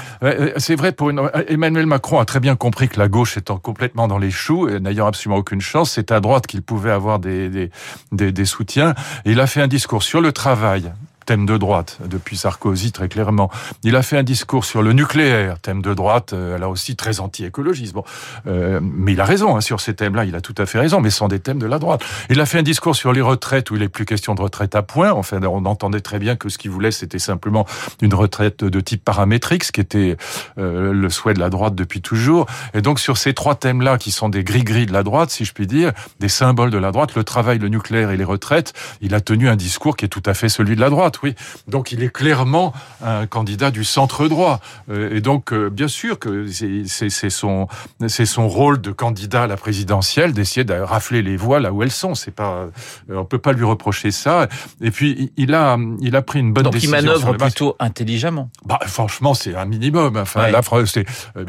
C'est 0.58 0.76
vrai. 0.76 0.92
Pour 0.94 1.10
une... 1.10 1.30
Emmanuel 1.48 1.86
Macron 1.86 2.20
a 2.20 2.26
très 2.26 2.40
bien 2.40 2.56
compris 2.56 2.88
que 2.88 3.00
la 3.00 3.08
gauche 3.08 3.38
étant 3.38 3.58
complètement 3.58 4.08
dans 4.08 4.18
les 4.18 4.32
choux, 4.32 4.70
et 4.70 4.80
n'ayant 4.80 5.08
absolument 5.08 5.40
aucune 5.40 5.62
chance, 5.62 5.92
c'est 5.92 6.12
à 6.12 6.20
droite 6.20 6.48
qu'il 6.48 6.62
pouvait 6.62 6.92
avoir 6.92 7.20
des, 7.20 7.50
des, 7.50 7.70
des, 8.12 8.32
des 8.32 8.46
soutiens. 8.46 8.94
Et 9.26 9.32
il 9.32 9.40
a 9.40 9.48
fait 9.48 9.62
un 9.62 9.68
discours 9.68 10.04
sur 10.04 10.22
le 10.22 10.32
travail, 10.32 10.92
thème 11.26 11.46
de 11.46 11.58
droite 11.58 11.98
depuis 12.06 12.38
Sarkozy 12.38 12.92
très 12.92 13.08
clairement. 13.08 13.50
Il 13.84 13.96
a 13.96 14.02
fait 14.02 14.18
un 14.18 14.24
discours 14.24 14.66
sur 14.66 14.82
le 14.82 14.94
nucléaire, 14.94 15.60
thème 15.60 15.82
de 15.82 15.94
droite, 15.94 16.34
euh, 16.34 16.58
là 16.58 16.70
aussi 16.70 16.96
très 16.96 17.20
anti-écologiste. 17.20 17.94
Bon, 17.94 18.04
euh, 18.48 18.80
mais 18.82 19.14
il 19.14 19.22
a 19.22 19.26
raison 19.26 19.56
hein, 19.56 19.62
sur 19.62 19.82
ces 19.82 19.94
thèmes-là, 19.94 20.26
il 20.26 20.36
a 20.36 20.42
tout 20.42 20.56
à 20.58 20.66
fait 20.66 20.80
raison, 20.80 21.02
mais 21.02 21.10
ce 21.10 21.18
sont 21.18 21.28
des 21.28 21.40
thèmes 21.40 21.60
de 21.60 21.66
la 21.66 21.80
droite. 21.80 22.04
Il 22.30 22.40
a 22.40 22.46
fait 22.46 22.60
un 22.60 22.64
discours 22.64 22.96
sur 22.96 23.14
les 23.14 23.22
retraites 23.22 23.72
où 23.72 23.76
il 23.76 23.82
n'est 23.82 23.90
plus 23.90 24.06
question 24.06 24.36
de 24.36 24.42
retraite 24.42 24.76
à 24.76 24.82
point. 24.82 25.12
Enfin, 25.12 25.42
on 25.44 25.66
entendait 25.66 26.02
très 26.02 26.20
bien 26.20 26.36
que 26.36 26.50
ce 26.50 26.58
qu'il 26.58 26.72
voulait, 26.72 26.92
c'était 26.92 27.20
simplement 27.20 27.66
une 28.02 28.14
retraite 28.14 28.64
de 28.64 28.80
type 28.80 29.04
paramétrique, 29.04 29.64
ce 29.64 29.72
qui 29.72 29.82
était 29.82 30.18
euh, 30.58 30.94
le 30.94 31.10
souhait 31.10 31.34
de 31.34 31.40
la 31.40 31.50
droite 31.50 31.76
depuis 31.76 32.02
toujours. 32.02 32.46
Et 32.74 32.82
donc 32.82 33.00
sur 33.00 33.18
ces 33.18 33.34
trois 33.34 33.56
thèmes-là, 33.56 33.98
qui 33.98 34.12
sont 34.12 34.30
des 34.30 34.44
gris-gris 34.44 34.86
de 34.86 34.94
la 34.94 35.04
droite, 35.04 35.30
si 35.30 35.46
je 35.46 35.54
puis 35.54 35.68
dire, 35.68 35.92
des 36.20 36.30
symboles 36.30 36.72
de 36.72 36.78
la 36.78 36.92
droite, 36.92 37.16
le 37.16 37.24
travail, 37.24 37.60
le 37.60 37.70
nucléaire 37.70 38.12
et 38.12 38.18
les 38.18 38.24
retraites, 38.24 38.74
il 39.02 39.16
a 39.16 39.22
tenu 39.22 39.50
un 39.50 39.56
discours 39.56 39.96
qui 39.96 40.06
est 40.06 40.10
tout 40.10 40.24
à 40.26 40.34
fait 40.34 40.50
celui 40.50 40.76
de 40.76 40.82
la 40.82 40.90
droite 40.90 41.13
oui. 41.22 41.36
Donc 41.68 41.92
il 41.92 42.04
est 42.04 42.14
clairement 42.14 42.74
un 43.04 43.28
candidat 43.28 43.72
du 43.72 43.84
centre 43.84 44.28
droit. 44.28 44.60
Euh, 44.90 45.16
et 45.16 45.22
donc, 45.22 45.54
euh, 45.54 45.70
bien 45.70 45.88
sûr 45.88 46.20
que 46.20 46.48
c'est 46.48 47.30
son, 47.30 47.68
son 48.08 48.48
rôle 48.48 48.82
de 48.82 48.92
candidat 48.92 49.44
à 49.44 49.48
la 49.48 49.58
présidentielle 49.58 50.34
d'essayer 50.34 50.64
de 50.64 50.74
rafler 50.74 51.22
les 51.22 51.38
voix 51.38 51.60
là 51.60 51.72
où 51.72 51.84
elles 51.84 51.92
sont. 51.92 52.16
C'est 52.16 52.32
pas, 52.32 52.68
euh, 53.10 53.18
on 53.22 53.26
peut 53.26 53.38
pas 53.38 53.54
lui 53.54 53.64
reprocher 53.64 54.12
ça. 54.12 54.48
Et 54.82 54.92
puis 54.92 55.32
il 55.38 55.54
a, 55.54 55.78
il 56.00 56.16
a 56.16 56.22
pris 56.22 56.40
une 56.40 56.54
bonne 56.54 56.64
donc 56.64 56.74
décision. 56.74 56.98
Donc 56.98 57.02
il 57.02 57.08
manœuvre 57.08 57.34
plutôt 57.38 57.76
intelligemment. 57.80 58.50
Bah, 58.66 58.80
franchement, 58.86 59.34
c'est 59.34 59.56
un 59.56 59.66
minimum. 59.66 60.18
Enfin, 60.18 60.44
ouais. 60.44 60.52
là, 60.52 60.62
c'est 60.86 61.06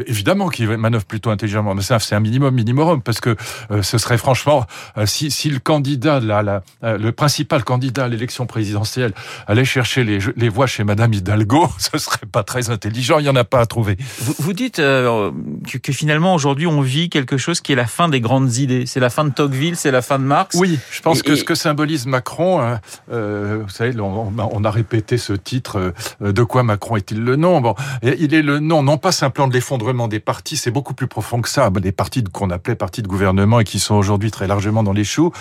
évidemment 0.07 0.49
qu'il 0.49 0.69
manœuvre 0.69 1.05
plutôt 1.05 1.31
intelligemment, 1.31 1.75
mais 1.75 1.83
ça, 1.83 1.99
c'est 1.99 2.15
un 2.15 2.21
minimum, 2.21 2.55
minimum, 2.55 3.03
parce 3.03 3.21
que 3.21 3.37
euh, 3.71 3.83
ce 3.83 3.99
serait 3.99 4.19
franchement, 4.19 4.67
si, 5.05 5.31
si 5.31 5.51
le 5.51 5.59
candidat, 5.59 6.21
la, 6.21 6.63
le 6.83 7.11
principal 7.11 7.65
candidat 7.65 8.05
à 8.05 8.09
l'élection 8.09 8.47
présidentielle 8.47 9.13
aller 9.55 9.65
chercher 9.65 10.05
les, 10.05 10.19
les 10.37 10.49
voix 10.49 10.67
chez 10.67 10.85
Madame 10.85 11.13
Hidalgo, 11.13 11.69
ce 11.79 11.97
serait 11.99 12.27
pas 12.31 12.43
très 12.43 12.71
intelligent. 12.71 13.19
Il 13.19 13.27
y 13.27 13.29
en 13.29 13.37
a 13.37 13.45
pas 13.45 13.61
à 13.61 13.67
trouver. 13.67 13.97
Vous, 14.21 14.35
vous 14.39 14.53
dites 14.53 14.81
euh, 14.81 15.31
que, 15.71 15.79
que, 15.79 15.93
finalement 15.93 16.35
aujourd'hui 16.35 16.67
on 16.67 16.81
vit 16.81 17.09
quelque 17.09 17.37
chose 17.37 17.61
qui 17.61 17.73
est 17.73 17.77
la 17.77 17.87
fin 17.87 18.09
des 18.09 18.21
grandes 18.21 18.57
idées. 18.57 18.85
C'est 18.87 19.01
la 19.01 19.11
fin 19.11 19.25
de 19.25 19.31
Tocqueville, 19.31 19.77
c'est 19.77 19.91
la 19.91 20.03
fin 20.03 20.19
de 20.19 20.25
Marx. 20.25 20.57
Oui, 20.59 20.79
je 20.91 21.01
pense 21.01 21.21
et, 21.21 21.23
que 21.23 21.33
et... 21.33 21.37
ce 21.37 21.45
que 21.45 21.55
symbolise 21.55 22.07
Macron, 22.07 22.61
hein, 22.61 22.81
euh, 23.13 23.61
vous 23.63 23.71
savez, 23.71 23.99
on, 24.01 24.33
on, 24.37 24.65
a 24.65 24.71
répété 24.71 25.19
ce 25.19 25.33
titre. 25.33 25.95
Euh, 26.23 26.33
de 26.33 26.43
quoi 26.43 26.63
Macron 26.63 26.97
est-il 26.97 27.23
le 27.23 27.37
nom? 27.37 27.61
Bon, 27.61 27.75
il 28.03 28.35
est 28.35 28.43
le 28.43 28.59
nom 28.59 28.83
non 28.83 28.99
pas 28.99 29.13
simplement 29.13 29.49
de 29.49 29.55
l'effondrement 29.55 30.09
des 30.09 30.21
partis, 30.21 30.57
c'est 30.57 30.71
beaucoup 30.73 30.95
plus 30.95 31.07
profond 31.07 31.41
que 31.41 31.49
ça. 31.49 31.71
Les 31.83 31.93
partis 31.93 32.25
qu'on 32.25 32.51
appelait 32.51 32.75
partis 32.75 33.03
de 33.03 33.09
gouvernement 33.09 33.61
et 33.61 33.65
qui 33.65 33.79
sont 33.79 33.95
aujourd'hui 33.95 34.31
très 34.31 34.47
largement 34.47 34.83
dans 34.83 34.93
les 34.93 35.05
choux. 35.05 35.33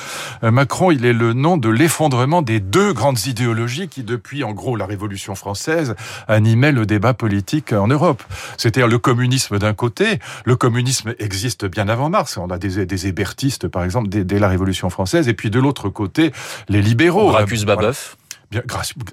Macron, 0.41 0.91
il 0.91 1.05
est 1.05 1.13
le 1.13 1.34
nom 1.34 1.58
de 1.58 1.70
l'effondrement 1.70 2.41
des 2.41 2.60
deux 2.60 2.93
grandes 2.93 3.25
idéologies 3.25 3.88
qui, 3.88 4.03
depuis 4.04 4.44
en 4.44 4.52
gros 4.52 4.76
la 4.76 4.86
Révolution 4.86 5.36
française, 5.36 5.96
animaient 6.28 6.72
le 6.72 6.86
débat 6.86 7.14
politique 7.14 7.74
en 7.74 7.88
Europe. 7.88 8.24
C'est-à-dire 8.58 8.88
le 8.88 9.00
communisme 9.00 9.60
d'un 9.60 9.74
côté. 9.74 10.20
Le 10.46 10.56
communisme 10.56 11.14
existe 11.20 11.66
bien 11.66 11.88
avant 11.88 12.10
Mars. 12.10 12.38
On 12.38 12.50
a 12.50 12.58
des, 12.58 12.86
des 12.86 13.08
hébertistes, 13.08 13.68
par 13.68 13.84
exemple, 13.84 14.10
dès, 14.10 14.24
dès, 14.24 14.40
la 14.40 14.48
Révolution 14.48 14.90
française. 14.90 15.28
Et 15.28 15.34
puis 15.34 15.50
de 15.50 15.60
l'autre 15.60 15.90
côté, 15.90 16.32
les 16.70 16.82
libéraux. 16.82 17.30
Gracchus 17.32 17.66
Babeuf. 17.66 18.18
Voilà 18.18 18.23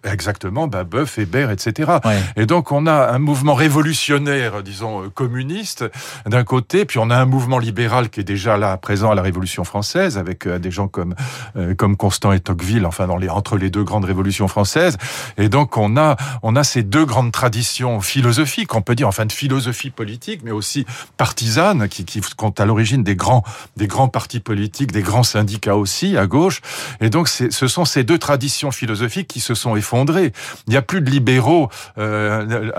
exactement, 0.04 0.66
Babeuf, 0.66 1.18
Hébert, 1.18 1.50
etc. 1.50 1.92
Ouais. 2.04 2.18
Et 2.36 2.46
donc 2.46 2.72
on 2.72 2.86
a 2.86 3.12
un 3.12 3.18
mouvement 3.18 3.54
révolutionnaire, 3.54 4.62
disons 4.62 5.10
communiste, 5.10 5.84
d'un 6.26 6.44
côté, 6.44 6.84
puis 6.84 6.98
on 6.98 7.10
a 7.10 7.16
un 7.16 7.26
mouvement 7.26 7.58
libéral 7.58 8.10
qui 8.10 8.20
est 8.20 8.24
déjà 8.24 8.56
là 8.56 8.76
présent 8.76 9.10
à 9.10 9.14
la 9.14 9.22
Révolution 9.22 9.64
française, 9.64 10.18
avec 10.18 10.46
euh, 10.46 10.58
des 10.58 10.70
gens 10.70 10.88
comme 10.88 11.14
euh, 11.56 11.74
comme 11.74 11.96
Constant 11.96 12.32
et 12.32 12.40
Tocqueville, 12.40 12.86
enfin 12.86 13.06
dans 13.06 13.16
les 13.16 13.28
entre 13.28 13.56
les 13.56 13.70
deux 13.70 13.84
grandes 13.84 14.04
révolutions 14.04 14.48
françaises. 14.48 14.96
Et 15.38 15.48
donc 15.48 15.76
on 15.76 15.96
a 15.96 16.16
on 16.42 16.56
a 16.56 16.64
ces 16.64 16.82
deux 16.82 17.04
grandes 17.04 17.32
traditions 17.32 18.00
philosophiques, 18.00 18.74
on 18.74 18.82
peut 18.82 18.94
dire, 18.94 19.08
enfin 19.08 19.26
de 19.26 19.32
philosophie 19.32 19.90
politique, 19.90 20.40
mais 20.44 20.50
aussi 20.50 20.86
partisane, 21.16 21.88
qui 21.88 22.04
qui 22.04 22.20
sont 22.22 22.60
à 22.60 22.64
l'origine 22.64 23.02
des 23.02 23.16
grands 23.16 23.44
des 23.76 23.86
grands 23.86 24.08
partis 24.08 24.40
politiques, 24.40 24.92
des 24.92 25.02
grands 25.02 25.22
syndicats 25.22 25.76
aussi 25.76 26.16
à 26.16 26.26
gauche. 26.26 26.60
Et 27.00 27.10
donc 27.10 27.28
ce 27.28 27.66
sont 27.66 27.84
ces 27.84 28.04
deux 28.04 28.18
traditions 28.18 28.70
philosophiques 28.70 29.28
qui 29.30 29.40
se 29.40 29.54
sont 29.54 29.76
effondrés. 29.76 30.32
Il 30.66 30.70
n'y 30.70 30.76
a 30.76 30.82
plus 30.82 31.00
de 31.00 31.10
libéraux 31.10 31.68
euh, 31.98 32.70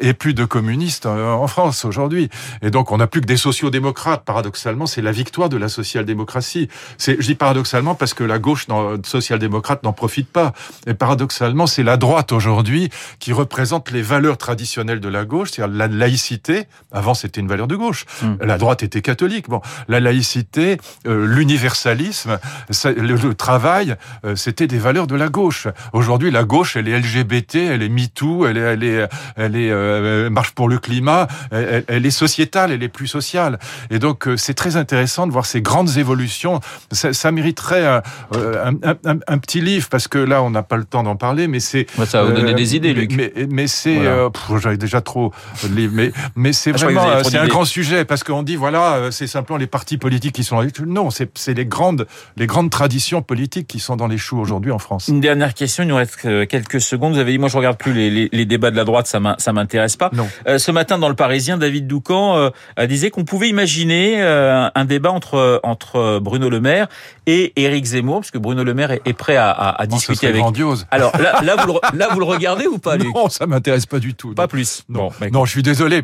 et 0.00 0.12
plus 0.12 0.34
de 0.34 0.44
communistes 0.44 1.06
en 1.06 1.46
France 1.46 1.84
aujourd'hui. 1.84 2.28
Et 2.62 2.70
donc, 2.70 2.90
on 2.92 2.98
n'a 2.98 3.06
plus 3.06 3.20
que 3.20 3.26
des 3.26 3.36
sociodémocrates. 3.36 4.24
Paradoxalement, 4.24 4.86
c'est 4.86 5.02
la 5.02 5.12
victoire 5.12 5.48
de 5.48 5.56
la 5.56 5.68
social-démocratie. 5.68 6.68
C'est, 6.98 7.16
je 7.20 7.26
dis 7.26 7.34
paradoxalement 7.34 7.94
parce 7.94 8.14
que 8.14 8.24
la 8.24 8.38
gauche 8.38 8.66
social-démocrate 9.04 9.82
n'en 9.82 9.92
profite 9.92 10.28
pas. 10.28 10.52
Et 10.86 10.94
paradoxalement, 10.94 11.66
c'est 11.66 11.82
la 11.82 11.96
droite 11.96 12.32
aujourd'hui 12.32 12.90
qui 13.18 13.32
représente 13.32 13.90
les 13.90 14.02
valeurs 14.02 14.36
traditionnelles 14.36 15.00
de 15.00 15.08
la 15.08 15.24
gauche, 15.24 15.50
c'est-à-dire 15.52 15.76
la 15.76 15.86
laïcité. 15.86 16.64
Avant, 16.92 17.14
c'était 17.14 17.40
une 17.40 17.48
valeur 17.48 17.68
de 17.68 17.76
gauche. 17.76 18.04
Mmh. 18.22 18.34
La 18.40 18.58
droite 18.58 18.82
était 18.82 19.02
catholique. 19.02 19.48
Bon, 19.48 19.60
la 19.88 20.00
laïcité, 20.00 20.78
euh, 21.06 21.26
l'universalisme, 21.26 22.38
le, 22.84 23.16
le, 23.16 23.34
travail, 23.34 23.96
euh, 24.24 24.36
c'était 24.36 24.66
des 24.66 24.78
valeurs 24.78 25.06
de 25.06 25.14
la 25.14 25.28
gauche. 25.28 25.68
Aujourd'hui, 25.92 26.30
la 26.30 26.44
gauche, 26.44 26.76
elle 26.76 26.88
est 26.88 26.98
LGBT, 26.98 27.56
elle 27.56 27.82
est 27.82 27.88
MeToo, 27.88 28.46
elle 28.46 28.56
est, 28.56 28.60
elle 28.60 28.84
est, 28.84 29.08
elle 29.36 29.56
est 29.56 29.70
euh, 29.70 30.30
marche 30.30 30.52
pour 30.52 30.68
le 30.68 30.78
climat, 30.78 31.26
elle, 31.50 31.84
elle, 31.88 32.06
est 32.06 32.10
sociétale, 32.10 32.72
elle 32.72 32.82
est 32.82 32.88
plus 32.88 33.06
sociale. 33.06 33.58
Et 33.90 33.98
donc, 33.98 34.26
euh, 34.28 34.36
c'est 34.36 34.54
très 34.54 34.76
intéressant 34.76 35.26
de 35.26 35.32
voir 35.32 35.46
ces 35.46 35.60
grandes 35.60 35.96
évolutions. 35.96 36.60
Ça, 36.92 37.12
ça 37.12 37.30
mériterait 37.32 37.86
un, 37.86 38.02
un, 38.32 38.74
un, 39.04 39.18
un, 39.26 39.38
petit 39.38 39.60
livre 39.60 39.88
parce 39.90 40.08
que 40.08 40.18
là, 40.18 40.42
on 40.42 40.50
n'a 40.50 40.62
pas 40.62 40.76
le 40.76 40.84
temps 40.84 41.02
d'en 41.02 41.16
parler, 41.16 41.48
mais 41.48 41.60
c'est. 41.60 41.86
Ouais, 41.98 42.06
ça 42.06 42.22
va 42.22 42.30
vous 42.30 42.36
donner 42.36 42.52
euh, 42.52 42.54
des 42.54 42.76
idées, 42.76 42.94
Luc. 42.94 43.12
Mais, 43.14 43.32
mais 43.50 43.66
c'est, 43.66 43.96
voilà. 43.96 44.10
euh, 44.10 44.58
j'avais 44.60 44.76
déjà 44.76 45.00
trop 45.00 45.32
de 45.62 45.74
livres, 45.74 45.92
mais 45.94 46.12
mais 46.36 46.52
c'est 46.52 46.72
ah, 46.74 46.78
vraiment, 46.78 47.22
c'est 47.24 47.38
un 47.38 47.48
grand 47.48 47.64
sujet 47.64 48.04
parce 48.04 48.24
qu'on 48.24 48.42
dit 48.42 48.56
voilà, 48.56 49.10
c'est 49.10 49.26
simplement 49.26 49.58
les 49.58 49.66
partis 49.66 49.98
politiques 49.98 50.34
qui 50.34 50.44
sont. 50.44 50.64
Non, 50.86 51.08
c'est 51.10 51.54
les 51.54 51.66
grandes, 51.66 52.06
les 52.36 52.46
grandes 52.46 52.70
traditions 52.70 53.22
politiques 53.22 53.66
qui 53.66 53.80
sont 53.80 53.96
dans 53.96 54.06
les 54.06 54.18
choux 54.18 54.38
aujourd'hui 54.38 54.70
en 54.70 54.78
France. 54.78 55.08
Une 55.08 55.20
dernière 55.20 55.54
question 55.54 55.73
il 55.82 55.88
nous 55.88 55.96
reste 55.96 56.16
quelques 56.48 56.80
secondes. 56.80 57.14
Vous 57.14 57.18
avez 57.18 57.32
dit, 57.32 57.38
moi 57.38 57.48
je 57.48 57.56
regarde 57.56 57.76
plus 57.76 57.92
les, 57.92 58.10
les, 58.10 58.28
les 58.32 58.44
débats 58.44 58.70
de 58.70 58.76
la 58.76 58.84
droite, 58.84 59.06
ça 59.06 59.52
m'intéresse 59.52 59.96
pas. 59.96 60.10
Non. 60.12 60.28
Euh, 60.46 60.58
ce 60.58 60.70
matin 60.70 60.98
dans 60.98 61.08
le 61.08 61.14
Parisien, 61.14 61.58
David 61.58 61.86
Doucan 61.86 62.36
euh, 62.78 62.86
disait 62.86 63.10
qu'on 63.10 63.24
pouvait 63.24 63.48
imaginer 63.48 64.22
euh, 64.22 64.68
un 64.74 64.84
débat 64.84 65.10
entre 65.10 65.60
entre 65.62 66.18
Bruno 66.20 66.48
Le 66.50 66.60
Maire 66.60 66.88
et 67.26 67.52
Éric 67.56 67.84
Zemmour, 67.84 68.20
parce 68.20 68.30
que 68.30 68.38
Bruno 68.38 68.64
Le 68.64 68.74
Maire 68.74 68.90
est, 68.90 69.02
est 69.04 69.12
prêt 69.12 69.36
à, 69.36 69.50
à, 69.50 69.82
à 69.82 69.86
discuter 69.86 70.26
avec. 70.28 70.40
grandiose. 70.40 70.86
Alors 70.90 71.16
là, 71.18 71.40
là, 71.42 71.56
vous 71.56 71.72
le, 71.72 71.98
là, 71.98 72.08
vous 72.12 72.18
le 72.20 72.24
regardez 72.34 72.66
ou 72.66 72.78
pas, 72.78 72.96
Luc 72.96 73.14
Non, 73.14 73.28
ça 73.28 73.46
m'intéresse 73.46 73.86
pas 73.86 73.98
du 73.98 74.14
tout. 74.14 74.34
Pas 74.34 74.42
non. 74.42 74.48
plus. 74.48 74.84
Non, 74.88 75.10
bon, 75.20 75.30
non, 75.32 75.44
je 75.44 75.50
suis 75.50 75.62
désolé. 75.62 76.02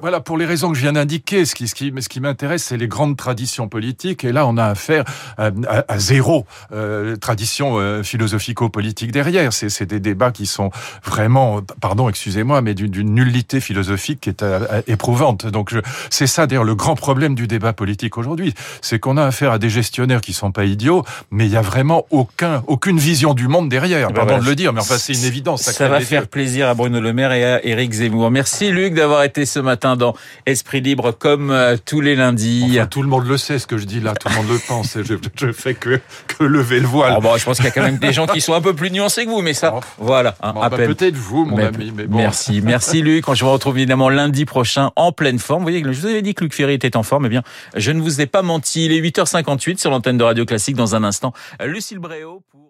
Voilà, 0.00 0.20
pour 0.20 0.38
les 0.38 0.46
raisons 0.46 0.70
que 0.70 0.76
je 0.76 0.82
viens 0.82 0.92
d'indiquer, 0.92 1.44
ce 1.44 1.54
qui, 1.54 1.68
ce 1.68 1.74
qui, 1.74 1.92
ce 2.00 2.08
qui 2.08 2.20
m'intéresse, 2.20 2.64
c'est 2.64 2.76
les 2.76 2.88
grandes 2.88 3.16
traditions 3.16 3.68
politiques. 3.68 4.24
Et 4.24 4.32
là, 4.32 4.46
on 4.46 4.56
a 4.56 4.66
affaire 4.66 5.04
à, 5.38 5.50
à, 5.88 5.98
zéro 5.98 6.46
euh, 6.72 7.16
tradition 7.16 7.78
euh, 7.78 8.02
philosophico-politique 8.02 9.12
derrière. 9.12 9.52
C'est 9.52 9.82
des 9.84 10.00
débats 10.00 10.30
qui 10.30 10.46
sont 10.46 10.70
vraiment, 11.04 11.60
pardon, 11.80 12.08
excusez-moi, 12.08 12.62
mais 12.62 12.74
d'une 12.74 13.14
nullité 13.14 13.60
philosophique 13.60 14.20
qui 14.20 14.28
est 14.30 14.42
euh, 14.42 14.82
éprouvante. 14.86 15.46
Donc 15.46 15.74
c'est 16.10 16.26
ça 16.26 16.46
d'ailleurs 16.46 16.64
le 16.64 16.74
grand 16.74 16.94
problème 16.94 17.34
du 17.34 17.46
débat 17.46 17.72
politique 17.72 18.18
aujourd'hui, 18.18 18.54
c'est 18.82 18.98
qu'on 18.98 19.16
a 19.16 19.24
affaire 19.24 19.52
à 19.52 19.58
des 19.58 19.70
gestionnaires 19.70 20.20
qui 20.20 20.32
sont 20.32 20.52
pas 20.52 20.59
idiots, 20.64 21.04
mais 21.30 21.46
il 21.46 21.52
y 21.52 21.56
a 21.56 21.62
vraiment 21.62 22.06
aucun, 22.10 22.62
aucune 22.66 22.98
vision 22.98 23.34
du 23.34 23.48
monde 23.48 23.68
derrière. 23.68 24.08
Pardon 24.08 24.20
ben 24.20 24.26
voilà. 24.26 24.44
de 24.44 24.48
le 24.48 24.54
dire, 24.56 24.72
mais 24.72 24.80
enfin 24.80 24.98
c'est 24.98 25.14
une 25.14 25.24
évidence. 25.24 25.62
Ça, 25.62 25.72
ça 25.72 25.88
va 25.88 26.00
faire 26.00 26.28
plaisir 26.28 26.68
à 26.68 26.74
Bruno 26.74 27.00
Le 27.00 27.12
Maire 27.12 27.32
et 27.32 27.44
à 27.44 27.64
Éric 27.64 27.92
Zemmour. 27.92 28.30
Merci 28.30 28.70
Luc 28.70 28.94
d'avoir 28.94 29.22
été 29.24 29.46
ce 29.46 29.58
matin 29.58 29.96
dans 29.96 30.14
Esprit 30.46 30.80
Libre 30.80 31.12
comme 31.12 31.50
euh, 31.50 31.76
tous 31.84 32.00
les 32.00 32.16
lundis. 32.16 32.66
Enfin, 32.70 32.86
tout 32.86 33.02
le 33.02 33.08
monde 33.08 33.26
le 33.26 33.36
sait 33.36 33.58
ce 33.58 33.66
que 33.66 33.78
je 33.78 33.84
dis 33.84 34.00
là, 34.00 34.14
tout 34.14 34.28
le 34.28 34.34
monde 34.34 34.48
le 34.48 34.58
pense. 34.66 34.98
Je, 35.02 35.14
je 35.34 35.52
fais 35.52 35.74
que, 35.74 36.00
que 36.26 36.44
lever 36.44 36.80
le 36.80 36.86
voile. 36.86 37.14
Oh 37.16 37.20
bon, 37.20 37.36
je 37.36 37.44
pense 37.44 37.56
qu'il 37.56 37.66
y 37.66 37.68
a 37.68 37.72
quand 37.72 37.82
même 37.82 37.98
des 37.98 38.12
gens 38.12 38.26
qui 38.26 38.40
sont 38.40 38.54
un 38.54 38.60
peu 38.60 38.74
plus 38.74 38.90
nuancés 38.90 39.24
que 39.24 39.30
vous, 39.30 39.42
mais 39.42 39.54
ça, 39.54 39.74
oh. 39.76 39.80
voilà. 39.98 40.34
Hein, 40.42 40.52
bon, 40.54 40.60
bah, 40.60 40.70
Peut-être 40.70 41.16
vous, 41.16 41.44
mon 41.44 41.56
mais, 41.56 41.64
ami. 41.64 41.92
Mais 41.94 42.04
bon. 42.04 42.18
Merci, 42.18 42.60
merci 42.62 43.02
Luc. 43.02 43.24
Je 43.32 43.44
vous 43.44 43.50
retrouve 43.50 43.78
évidemment 43.78 44.08
lundi 44.08 44.44
prochain 44.44 44.90
en 44.96 45.12
pleine 45.12 45.38
forme. 45.38 45.60
Vous 45.60 45.70
voyez, 45.70 45.82
je 45.82 46.00
vous 46.00 46.06
avais 46.06 46.22
dit 46.22 46.34
que 46.34 46.44
Luc 46.44 46.54
Ferry 46.54 46.74
était 46.74 46.96
en 46.96 47.02
forme. 47.02 47.26
Eh 47.26 47.28
bien, 47.28 47.42
je 47.76 47.92
ne 47.92 48.00
vous 48.00 48.20
ai 48.20 48.26
pas 48.26 48.42
menti. 48.42 48.86
Il 48.86 48.92
est 48.92 49.00
8h58 49.00 49.78
sur 49.78 49.90
l'antenne 49.90 50.18
de 50.18 50.24
Radio 50.24 50.44
Classique 50.50 50.74
dans 50.74 50.96
un 50.96 51.04
instant. 51.04 51.32
Lucille 51.64 52.00
Bréau 52.00 52.42
pour 52.50 52.69